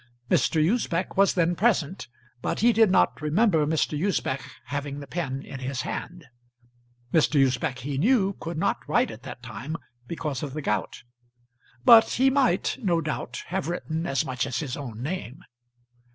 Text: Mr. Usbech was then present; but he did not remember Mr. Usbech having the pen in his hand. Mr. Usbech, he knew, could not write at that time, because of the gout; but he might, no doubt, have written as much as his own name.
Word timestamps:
Mr. 0.31 0.59
Usbech 0.65 1.15
was 1.15 1.35
then 1.35 1.55
present; 1.55 2.07
but 2.41 2.61
he 2.61 2.73
did 2.73 2.89
not 2.89 3.21
remember 3.21 3.67
Mr. 3.67 3.95
Usbech 3.95 4.41
having 4.65 4.99
the 4.99 5.05
pen 5.05 5.43
in 5.43 5.59
his 5.59 5.81
hand. 5.83 6.25
Mr. 7.13 7.39
Usbech, 7.39 7.77
he 7.81 7.99
knew, 7.99 8.35
could 8.39 8.57
not 8.57 8.79
write 8.87 9.11
at 9.11 9.21
that 9.21 9.43
time, 9.43 9.75
because 10.07 10.41
of 10.41 10.55
the 10.55 10.61
gout; 10.63 11.03
but 11.85 12.13
he 12.13 12.31
might, 12.31 12.79
no 12.81 12.99
doubt, 12.99 13.43
have 13.49 13.67
written 13.69 14.07
as 14.07 14.25
much 14.25 14.47
as 14.47 14.57
his 14.57 14.75
own 14.75 15.03
name. 15.03 15.43